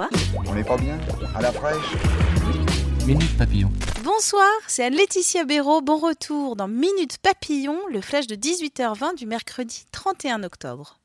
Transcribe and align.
Quoi 0.00 0.08
On 0.46 0.54
n'est 0.54 0.64
pas 0.64 0.78
bien 0.78 0.98
À 1.34 1.42
la 1.42 1.52
fraîche 1.52 1.94
Minute 3.04 3.36
Papillon. 3.36 3.70
Bonsoir, 4.02 4.48
c'est 4.66 4.82
Anne-Laetitia 4.82 5.44
Béraud. 5.44 5.82
Bon 5.82 5.98
retour 5.98 6.56
dans 6.56 6.68
Minute 6.68 7.18
Papillon, 7.18 7.76
le 7.90 8.00
flash 8.00 8.26
de 8.26 8.34
18h20 8.34 9.16
du 9.16 9.26
mercredi 9.26 9.84
31 9.92 10.42
octobre. 10.42 10.98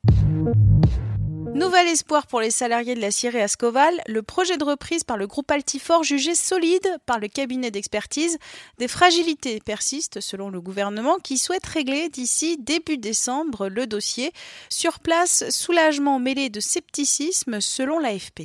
Nouvel 1.56 1.88
espoir 1.88 2.26
pour 2.26 2.42
les 2.42 2.50
salariés 2.50 2.94
de 2.94 3.00
la 3.00 3.10
Syrie 3.10 3.40
Ascoval, 3.40 4.02
le 4.06 4.22
projet 4.22 4.58
de 4.58 4.64
reprise 4.64 5.04
par 5.04 5.16
le 5.16 5.26
groupe 5.26 5.50
Altifort 5.50 6.04
jugé 6.04 6.34
solide 6.34 6.86
par 7.06 7.18
le 7.18 7.28
cabinet 7.28 7.70
d'expertise. 7.70 8.36
Des 8.76 8.88
fragilités 8.88 9.60
persistent 9.64 10.20
selon 10.20 10.50
le 10.50 10.60
gouvernement 10.60 11.16
qui 11.16 11.38
souhaite 11.38 11.64
régler 11.64 12.10
d'ici 12.10 12.58
début 12.58 12.98
décembre 12.98 13.68
le 13.68 13.86
dossier. 13.86 14.32
Sur 14.68 15.00
place, 15.00 15.48
soulagement 15.48 16.18
mêlé 16.18 16.50
de 16.50 16.60
scepticisme 16.60 17.62
selon 17.62 17.98
l'AFP. 18.00 18.42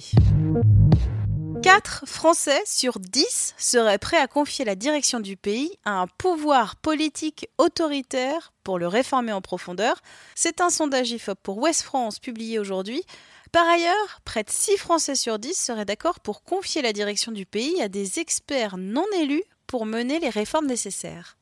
4 1.64 2.06
Français 2.08 2.60
sur 2.66 3.00
10 3.00 3.54
seraient 3.58 4.00
prêts 4.00 4.18
à 4.18 4.26
confier 4.26 4.66
la 4.66 4.74
direction 4.76 5.20
du 5.20 5.38
pays 5.38 5.72
à 5.86 6.02
un 6.02 6.08
pouvoir 6.08 6.76
politique 6.76 7.50
autoritaire 7.60 8.52
pour 8.64 8.80
le 8.80 8.88
réformer 8.88 9.32
en 9.32 9.42
profondeur. 9.42 10.02
C'est 10.34 10.60
un 10.60 10.72
sondage 10.72 11.12
IFOP 11.12 11.40
pour 11.44 11.60
Ouest 11.60 11.84
France 11.84 12.18
publié 12.18 12.58
aujourd'hui. 12.58 13.04
Par 13.52 13.68
ailleurs, 13.68 14.22
près 14.26 14.44
de 14.44 14.50
6 14.50 14.78
Français 14.78 15.16
sur 15.16 15.38
10 15.38 15.54
seraient 15.54 15.86
d'accord 15.86 16.20
pour 16.20 16.44
confier 16.44 16.82
la 16.82 16.94
direction 16.94 17.32
du 17.32 17.46
pays 17.46 17.80
à 17.80 17.90
des 17.90 18.20
experts 18.20 18.78
non 18.78 19.06
élus 19.20 19.44
pour 19.68 19.86
mener 19.86 20.20
les 20.20 20.30
réformes 20.30 20.68
nécessaires. 20.68 21.38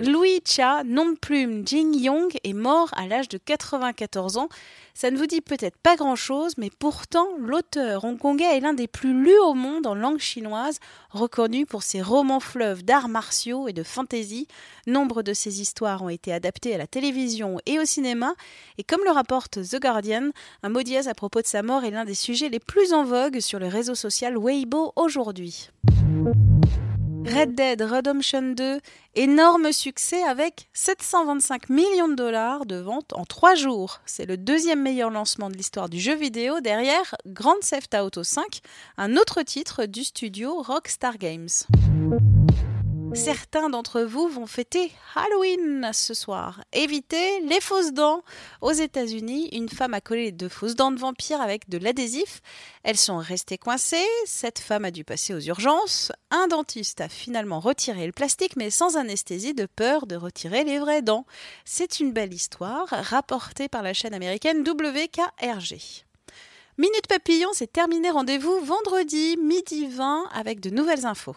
Louis 0.00 0.40
Cha, 0.44 0.82
nom 0.84 1.12
de 1.12 1.16
plume 1.16 1.66
Jing 1.66 1.94
Yong, 1.94 2.36
est 2.42 2.52
mort 2.52 2.88
à 2.96 3.06
l'âge 3.06 3.28
de 3.28 3.38
94 3.38 4.36
ans. 4.38 4.48
Ça 4.92 5.10
ne 5.10 5.16
vous 5.16 5.26
dit 5.26 5.40
peut-être 5.40 5.76
pas 5.78 5.96
grand-chose, 5.96 6.54
mais 6.58 6.70
pourtant, 6.70 7.28
l'auteur 7.38 8.04
hongkongais 8.04 8.56
est 8.56 8.60
l'un 8.60 8.74
des 8.74 8.86
plus 8.86 9.12
lus 9.12 9.38
au 9.38 9.54
monde 9.54 9.86
en 9.86 9.94
langue 9.94 10.18
chinoise, 10.18 10.78
reconnu 11.10 11.64
pour 11.64 11.82
ses 11.82 12.02
romans 12.02 12.40
fleuves 12.40 12.84
d'arts 12.84 13.08
martiaux 13.08 13.68
et 13.68 13.72
de 13.72 13.82
fantaisie. 13.82 14.48
Nombre 14.86 15.22
de 15.22 15.32
ses 15.32 15.60
histoires 15.60 16.02
ont 16.02 16.08
été 16.08 16.32
adaptées 16.32 16.74
à 16.74 16.78
la 16.78 16.86
télévision 16.86 17.58
et 17.66 17.78
au 17.78 17.84
cinéma, 17.84 18.34
et 18.78 18.84
comme 18.84 19.04
le 19.04 19.10
rapporte 19.12 19.62
The 19.62 19.80
Guardian, 19.80 20.30
un 20.62 20.68
mot 20.68 20.82
dièse 20.82 21.08
à 21.08 21.14
propos 21.14 21.40
de 21.40 21.46
sa 21.46 21.62
mort 21.62 21.84
est 21.84 21.90
l'un 21.90 22.04
des 22.04 22.14
sujets 22.14 22.48
les 22.48 22.60
plus 22.60 22.92
en 22.92 23.04
vogue 23.04 23.40
sur 23.40 23.58
le 23.58 23.68
réseau 23.68 23.94
social 23.94 24.36
Weibo 24.36 24.92
aujourd'hui. 24.96 25.70
Red 27.26 27.54
Dead 27.54 27.80
Redemption 27.80 28.52
2, 28.52 28.80
énorme 29.14 29.72
succès 29.72 30.22
avec 30.22 30.68
725 30.74 31.70
millions 31.70 32.08
de 32.08 32.14
dollars 32.14 32.66
de 32.66 32.76
ventes 32.76 33.12
en 33.14 33.24
3 33.24 33.54
jours. 33.54 34.00
C'est 34.04 34.26
le 34.26 34.36
deuxième 34.36 34.82
meilleur 34.82 35.10
lancement 35.10 35.48
de 35.48 35.56
l'histoire 35.56 35.88
du 35.88 35.98
jeu 35.98 36.14
vidéo 36.14 36.60
derrière 36.60 37.14
Grand 37.26 37.58
Theft 37.60 37.94
Auto 37.94 38.22
5, 38.22 38.60
un 38.98 39.16
autre 39.16 39.42
titre 39.42 39.86
du 39.86 40.04
studio 40.04 40.60
Rockstar 40.60 41.16
Games. 41.16 41.48
Certains 43.14 43.70
d'entre 43.70 44.02
vous 44.02 44.28
vont 44.28 44.46
fêter 44.46 44.90
Halloween 45.14 45.88
ce 45.92 46.14
soir. 46.14 46.64
Évitez 46.72 47.40
les 47.42 47.60
fausses 47.60 47.92
dents. 47.92 48.22
Aux 48.60 48.72
États-Unis, 48.72 49.48
une 49.52 49.68
femme 49.68 49.94
a 49.94 50.00
collé 50.00 50.32
de 50.32 50.48
fausses 50.48 50.74
dents 50.74 50.90
de 50.90 50.98
vampire 50.98 51.40
avec 51.40 51.68
de 51.68 51.78
l'adhésif. 51.78 52.42
Elles 52.82 52.96
sont 52.96 53.18
restées 53.18 53.56
coincées. 53.56 54.04
Cette 54.26 54.58
femme 54.58 54.84
a 54.84 54.90
dû 54.90 55.04
passer 55.04 55.32
aux 55.32 55.40
urgences. 55.40 56.10
Un 56.32 56.48
dentiste 56.48 57.00
a 57.00 57.08
finalement 57.08 57.60
retiré 57.60 58.04
le 58.04 58.12
plastique, 58.12 58.56
mais 58.56 58.70
sans 58.70 58.96
anesthésie, 58.96 59.54
de 59.54 59.66
peur 59.66 60.06
de 60.06 60.16
retirer 60.16 60.64
les 60.64 60.80
vraies 60.80 61.02
dents. 61.02 61.24
C'est 61.64 62.00
une 62.00 62.12
belle 62.12 62.34
histoire, 62.34 62.88
rapportée 62.88 63.68
par 63.68 63.84
la 63.84 63.94
chaîne 63.94 64.14
américaine 64.14 64.64
WKRG. 64.68 66.04
Minute 66.76 67.06
Papillon, 67.08 67.50
c'est 67.52 67.72
terminé. 67.72 68.10
Rendez-vous 68.10 68.58
vendredi 68.58 69.36
midi 69.36 69.86
20 69.86 70.30
avec 70.34 70.58
de 70.58 70.70
nouvelles 70.70 71.06
infos. 71.06 71.36